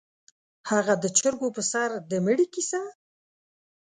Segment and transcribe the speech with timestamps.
[0.69, 2.81] _هغه د چرګو پر سر د مړي کيسه؟